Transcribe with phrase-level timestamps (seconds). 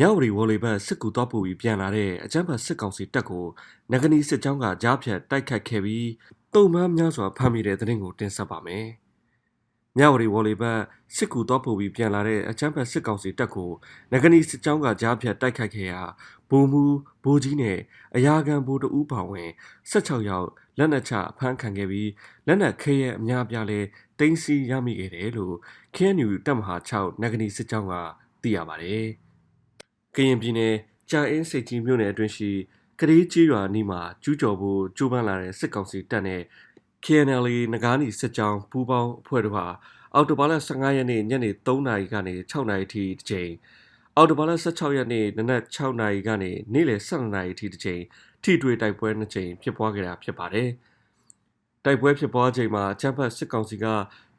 [0.00, 3.46] မြောက်ဝတီဝေါ်လီဘတ်စစ်ကူတော့ပူပြီးပြန်လာတဲ့အကြမ်းဖက်စစ်ကောင်စီတပ်ကို
[3.90, 6.08] နဂနီစစ်ကြောင်းကကြားဖြတ်တိုက်ခတ်ခဲ့ပြီး
[6.54, 8.86] တုံမန်းများစွာဖမ်းမိတဲ့သတင်းကိုတင်ဆက်ပါမယ်။
[9.96, 10.80] မြောက်ဝတီဝေါ်လီဘတ်
[11.16, 13.70] စစ်ကူတော့ပူပြီးပြန်လာတဲ့အကြမ်းဖက်စစ်ကောင်စီတပ်ကို
[14.12, 16.02] နဂနီစစ်ကြောင်းကကြားဖြတ်တိုက်ခတ်ခဲ့ရာ
[16.50, 16.82] ဘိုးမူ
[17.24, 17.78] ဘိုးကြီးနဲ့
[18.16, 19.50] အရာခံဘိုးတဦးပါဝင်
[19.90, 22.10] 16ယောက်လက်နက်ချဖမ်းခံခဲ့ပြီး
[22.46, 23.80] လက်နက်ခဲရဲ့အများပြားလဲ
[24.18, 25.56] တင်းစီရမိခဲ့တယ်လို့
[25.96, 27.94] KNU တပ်မဟာ6နဂနီစစ်ကြောင်းက
[28.42, 29.08] သိရပါတယ်။
[30.20, 30.74] ကရင်ပြည်နယ်
[31.10, 32.50] ကြာအင်းစိတ်ကြီးမြို့နယ်အတွင်းရှိ
[33.00, 36.42] ကလေးကြီးရွာနီးမှာကျူးကျော်ဖို့ကြိုးပမ်းလာတဲ့စစ်ကောင်စီတပ်နဲ့
[37.04, 39.66] KNL နဂါးနီစစ်ကြောင်းပူးပေါင်းအဖွဲ့တို့ဟာ
[40.14, 43.50] အော်တိုဘာလ15ရက်နေ့ညနေ3နာရီကနေ6နာရီထိတစ်ချိန်
[44.16, 48.02] အော်တိုဘာလ16ရက်နေ့နနက်6နာရီကနေနေ့လယ်12နာရီထိတစ်ချိန်
[48.42, 50.70] ထိတွေ့တိုက်ပွဲနှစ်ချိန်ဖြစ်ပွားခဲ့တာဖြစ်ပါတယ်။
[51.84, 53.86] တိုက်ပွဲဖြစ်ပွားချိန်မှာချမ်းဖတ်စစ်ကောင်စီက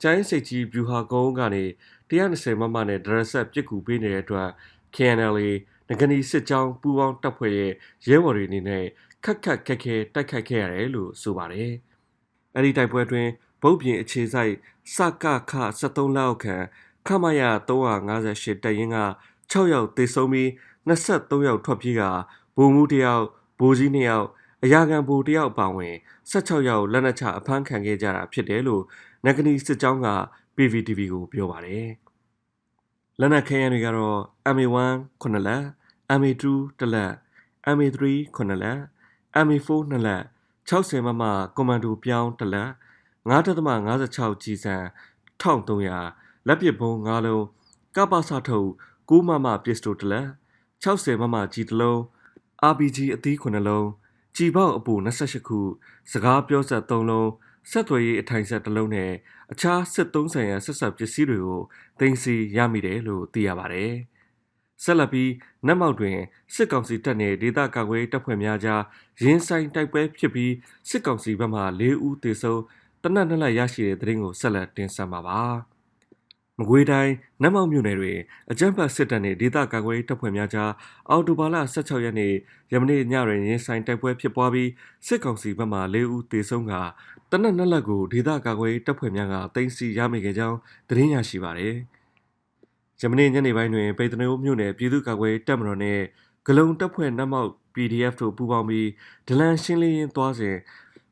[0.02, 1.64] ကျိုင်းစိတ်ကြီးဗျူဟာကုန်းကနေ
[2.10, 4.50] 120မမနဲ့ဒရက်ဆက်ပစ်ကူပေးနေတဲ့အတွက်
[4.96, 5.50] KNLA
[5.88, 7.72] ငကနီစစ်ကြောင်းပူးပေါင်းတပ်ဖွဲ့ရဲ့
[8.08, 8.86] ရဲဘော်တွေအနေနဲ့
[9.24, 11.72] ခက်ခက်ခက်ခဲတိုက်ခိုက်ခဲ့ရတယ်လို့ဆိုပါတယ်။
[12.56, 13.28] အဲဒီတိုက်ပွဲတွင်
[13.62, 14.54] ဗုတ်ပြင်အခြေဆိုင်
[14.96, 16.66] စကခ73လောက်ခန့်
[17.08, 19.00] ခမရ358တပ်ရင်းက
[19.52, 20.50] 6ယောက်သေဆုံးပြီး
[20.88, 22.04] 23ယောက်ထွက်ပြေးက
[22.58, 23.24] ဗိုလ်မှူးတယောက်
[23.60, 24.28] ဗိုလ်ကြီး2ယောက်
[24.64, 25.96] အရာခံဗိုလ်တယောက်ပါဝင်
[26.32, 28.84] 16ယောက်လက်နက်ချအဖမ်းခံခဲ့ကြတာဖြစ်တယ်လို့
[29.26, 30.08] နဂနီစစ်ကြောင်းက
[30.56, 31.88] PVTV ကိုပြောပါတယ်။
[33.22, 34.20] လက်နက်ခဲယမ်းတွေကတော့
[34.56, 35.64] MA1 9လက်
[36.20, 36.44] MA2
[36.80, 37.12] တလက်
[37.76, 38.04] MA3
[38.36, 38.80] 9လက်
[39.46, 40.24] MA4 2လက်
[40.70, 41.24] 60မမ
[41.56, 42.70] ကွန်မန်ဒိုပြောင်းတလက်
[43.30, 44.76] 9.56ကြီးစံ
[45.42, 47.46] 1300လက်ပစ်ဘုံ9လုံး
[47.96, 48.70] ကပ္ပစထုတ်
[49.10, 50.28] 9မမပစ္စတိုတလက်
[50.84, 52.00] 60မမကြီးတလုံး
[52.72, 53.88] RPG အသီး9လုံး
[54.36, 55.60] ကြည်ပေါက်အပူ28ခု
[56.12, 57.30] စကားပြောဆက်3လုံး
[57.72, 59.12] ဆက်သွယ်ရေးအထိုင်ဆက်တစ်လုံးနဲ့
[59.52, 61.62] အခြားစစ်သုံးဆိုင်ရာဆက်ဆက်ပစ္စည်းတွေကို
[62.00, 63.94] တင်စီရမိတယ်လို့သိရပါတယ်။
[64.84, 65.32] ဆက်လက်ပြီး
[65.68, 66.18] နက်မောက်တွင်
[66.56, 68.82] စစ်ကောင်စီတပ်နှင့်ဒေသကာကွယ်တပ်ဖွဲ့များကြား
[69.24, 70.54] ရင်းဆိုင်တိုက်ပွဲဖြစ်ပြီး
[70.90, 72.62] စစ်ကောင်စီဘက်မှ၄ဦးသေဆုံး
[73.04, 75.42] တနက်နှစ်လက်ရရှိတဲ့သတင်းကိုဆက်လက်တင်ဆက်မှာပါ။
[76.60, 78.18] မကွေးတိုင်းနတ်မောက်မြို့နယ်တွင်
[78.52, 80.72] အကြမ်းဖက်စစ်တပ်နှင့်ဒေသကာကွယ်ရေးတပ်ဖွဲ့များကြား
[81.10, 82.34] အော်တိုဘာလ16ရက်နေ့
[82.72, 84.70] ယမနေ့ညတွင်ရင်ဆိုင်တိုက်ပွဲဖြစ်ပွားပြီး
[85.08, 86.74] စစ်ကောင်စီဘက်မှ၄ဦးသေဆုံးက
[87.32, 90.58] တနက်နှစ်လက်ကိုဒေသကာကွယ်ရေးတပ်ဖွဲ့များကတင်စီရမိခဲ့ကြောင်း
[90.90, 91.76] သတင်းရရှိပါသည်။
[93.02, 96.04] ယမနေ့ညနေပိုင်းတွင်ပေတနိုးမြို့နယ်ပြည်သူ့ကာကွယ်ရေးတပ်မတော်နှင့်
[96.46, 98.88] ဂလုံတပ်ဖွဲ့နတ်မောက် PDF တို့ပူးပေါင်းပြီး
[99.28, 100.56] ဒလန်ရှင်းလင်းရင်းသွားစဉ်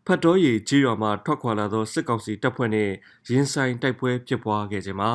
[0.05, 2.93] ဖတ်တော်ရည်ကြီးရွာမှထွက်ခွာလာသောစစ်ကောင်စီတပ်ဖွဲ့နှင့်
[3.29, 5.11] ရင်ဆိုင်တိုက်ပွဲဖြစ်ပွားခဲ့ခြင်းမှာ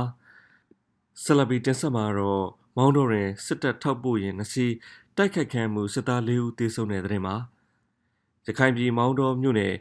[1.20, 2.46] ဆလဘီတင်ဆက်မှာတော့
[2.76, 4.66] မောင်းတော်တွင်စစ်တပ်ထောက်ပို့ရင်နှစီ
[5.16, 7.34] တိုက်ခတ်ခံမှုစစ်သား၄ဦးသေဆုံးတဲ့တဲ့မှာ
[8.46, 9.74] ရခိုင်ပြည်မောင်းတော်မြို့နယ်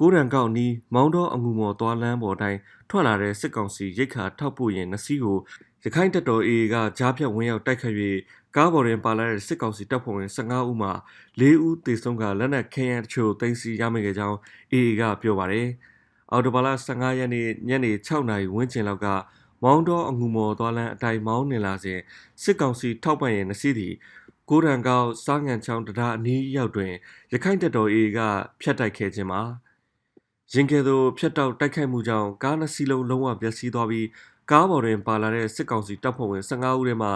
[0.00, 5.38] ကိုရံကောက်နီးမောင်းတော်အငူမော်သွားလမ်းပေါ်တိုင်းထွက်လာတဲ့စစ်ကောင်စီရိတ်ခါထောက်ပို့ရင်နှစီကို
[5.84, 7.94] ရခိုင်တပ်တော် AA ကကြားဖြတ်ဝင်းရောက်တိုက်ခတ်၍
[8.56, 10.90] ကားပေါ်တွင်ပါလာတဲ့စစ်ကောင်စီတပ်ဖွဲ့ဝင်15ဦးမှ
[11.40, 14.36] 4ဦးသေဆုံးကလက်နက်ခဲယမ်းတချို့တင်စီရမိခဲ့ကြောင်း
[14.72, 15.68] AA ကပြောပါတယ်။
[16.30, 19.06] အော်တိုဘာလ15ရက်နေ့ညနေ6နာရီဝန်းကျင်လောက်က
[19.62, 21.98] မောင်းတော်အငူမော်သွားလန်းအတိုင်မောင်းနေလာစဉ်
[22.42, 23.94] စစ်ကောင်စီထောက်ပံ့ရန်နှစီသည်
[24.50, 26.92] ကိုရံကောက်စားငံချောင်းတရားအနီးရောက်တွင်
[27.32, 28.18] ရခိုင်တပ်တော် AA က
[28.60, 29.42] ဖျက်တိုက်ခဲ့ခြင်းမှာ
[30.52, 34.06] ရင်ကဲသို့ဖျက်တောက်တိုက်ခိုက်မှုကြောင့်ကားနှစ်စီးလုံးလုံးဝပျက်စီးသွားပြီး
[34.50, 37.10] ကားပေါ်တွင်ပါလာတဲ့စစ်ကောင်စီတပ်ဖွဲ့ဝင်15ဦးထဲမှ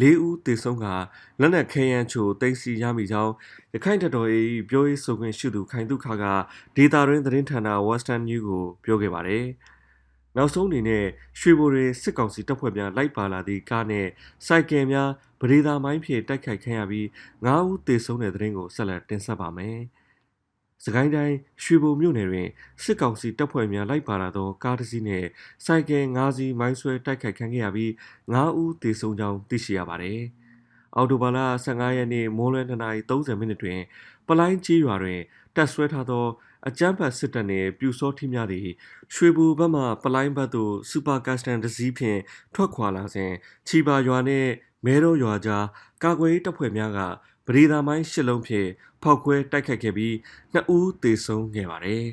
[0.00, 0.86] 4ဦးသေဆုံးက
[1.40, 3.32] လက်နက်ခဲယမ်းချိုတင်စီရမိကြောင်း
[3.74, 6.24] ရခိုင်တပ်တော် AA ပြောရေးဆိုခွင့်ရှိသူခိုင်တုခက
[6.76, 9.46] ဒေတာရင်းသတင်းဌာန Western News ကိုပြောခဲ့ပါတယ်။
[10.36, 11.04] နောက်ဆုံးအနေနဲ့
[11.40, 14.06] ရွှေဘိုတွေစစ်ကောင်စီတပ်ဖွဲ့များလိုက်ပါလာသည့်ကားနဲ့
[14.46, 15.10] စိုက်ကယ်များ
[15.40, 17.06] ဗဒေသာမိုင်းဖြင့်တိုက်ခိုက်ခံရပြီး
[17.44, 19.78] 9ဦးသေဆုံးတဲ့တဲ့ရင်ကိုဆက်လက်တင်ဆက်ပါမယ်။
[20.84, 22.48] စကိုင်းတိုင်းရွှေဘုံမြို့နယ်တွင်
[22.82, 25.28] စစ်ကောင်စီတပ်ဖွဲ့များလိုက်ပါလာသောကားတစ်စီးနှင့်
[25.64, 27.90] စိုက်ကယ်9စီးမိုင်းဆွဲတိုက်ခိုက်ခံခဲ့ရပြီး
[28.32, 30.20] 9ဦးသေဆုံးကြောင်းသိရှိရပါသည်။
[30.96, 33.80] အော်တိုဘာလ15ရက်နေ့မိုးလွဲ2:30မိနစ်တွင်
[34.28, 35.20] ပလိုင်းကြီးရွာတွင်
[35.56, 36.26] တပ်ဆွဲထားသော
[36.68, 38.68] အကြမ်းဖက်စစ်တပ်နှင့်ပြူစောထီးများသည်
[39.14, 42.20] ရွှေဘူဘက်မှပလိုင်းဘက်သို့စူပါကတ်စတန်တစ်စီးဖြင့်
[42.54, 43.32] ထွက်ခွာလာစဉ်
[43.68, 44.50] ချီပါရွာနှင့်
[44.84, 45.66] မဲတော်ရွာကြား
[46.02, 46.98] ကာကွယ်ရေးတပ်ဖွဲ့များက
[47.46, 48.68] ပရိသာမိုင်းရှစ်လုံးဖြင့်
[49.02, 50.14] ဖောက်ခွဲတိုက်ခတ်ခဲ့ပြီး
[50.52, 52.04] နှစ်ဦးသေဆုံးခဲ့ပါသည်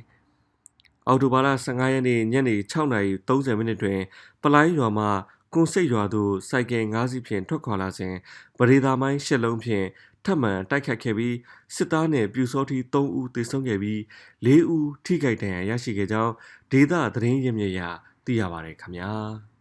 [1.08, 4.00] ။အော်တိုဘာလ15ရက်နေ့ညနေ6:30မိနစ်တွင်
[4.44, 5.08] ပလိုင်းရွာမှ
[5.54, 8.14] ကွန်စိတ်ရွာသို့စိုက်ကယ်၅စီးဖြင့်ထွက်ခွာလာစဉ်
[8.58, 9.86] ပရိသာမိုင်းရှစ်လုံးဖြင့်
[10.26, 11.36] ထပ်မံတိုက်ခတ်ခဲ့ပြီး
[11.76, 14.00] စစ်သားနဲ့ပြူစောထီ3ဦးသေဆုံးခဲ့ပြီး
[14.46, 16.34] 4ဦးထိခိုက်ဒဏ်ရာရရှိခဲ့ကြောင်း
[16.72, 17.82] ဒေသသတင်းရင်းမြစ်ရ
[18.26, 19.12] သိရပါတယ်ခင်ဗျာ။